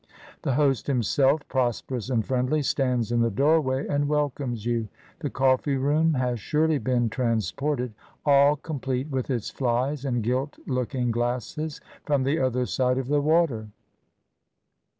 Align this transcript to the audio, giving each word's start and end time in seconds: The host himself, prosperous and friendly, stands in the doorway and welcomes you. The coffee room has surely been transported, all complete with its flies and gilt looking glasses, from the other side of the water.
The 0.41 0.55
host 0.55 0.87
himself, 0.87 1.47
prosperous 1.47 2.09
and 2.09 2.25
friendly, 2.25 2.63
stands 2.63 3.11
in 3.11 3.21
the 3.21 3.29
doorway 3.29 3.85
and 3.85 4.07
welcomes 4.09 4.65
you. 4.65 4.87
The 5.19 5.29
coffee 5.29 5.75
room 5.77 6.15
has 6.15 6.39
surely 6.39 6.79
been 6.79 7.07
transported, 7.07 7.93
all 8.25 8.55
complete 8.55 9.09
with 9.11 9.29
its 9.29 9.51
flies 9.51 10.03
and 10.03 10.23
gilt 10.23 10.57
looking 10.65 11.11
glasses, 11.11 11.81
from 12.03 12.23
the 12.23 12.39
other 12.39 12.65
side 12.65 12.97
of 12.97 13.09
the 13.09 13.21
water. 13.21 13.67